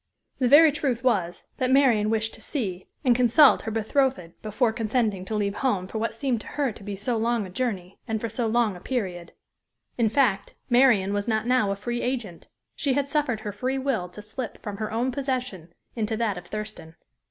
The 0.39 0.47
very 0.47 0.71
truth 0.71 1.03
was, 1.03 1.43
that 1.57 1.69
Marian 1.69 2.09
wished 2.09 2.33
to 2.33 2.41
see 2.41 2.87
and 3.05 3.15
consult 3.15 3.61
her 3.61 3.71
bethrothed 3.71 4.33
before 4.41 4.73
consenting 4.73 5.25
to 5.25 5.35
leave 5.35 5.53
home 5.57 5.85
for 5.85 5.99
what 5.99 6.15
seemed 6.15 6.41
to 6.41 6.47
her 6.57 6.71
to 6.71 6.81
be 6.83 6.95
so 6.95 7.17
long 7.17 7.45
a 7.45 7.51
journey, 7.51 7.99
and 8.07 8.19
for 8.19 8.27
so 8.27 8.47
long 8.47 8.75
a 8.75 8.79
period. 8.79 9.33
In 9.99 10.09
fact, 10.09 10.55
Marian 10.71 11.13
was 11.13 11.27
not 11.27 11.45
now 11.45 11.69
a 11.69 11.75
free 11.75 12.01
agent; 12.01 12.47
she 12.75 12.93
had 12.93 13.07
suffered 13.07 13.41
her 13.41 13.51
free 13.51 13.77
will 13.77 14.09
to 14.09 14.23
slip 14.23 14.57
from 14.63 14.77
her 14.77 14.91
own 14.91 15.11
possession 15.11 15.71
into 15.95 16.17
that 16.17 16.35
of 16.35 16.47
Thurston. 16.47 16.95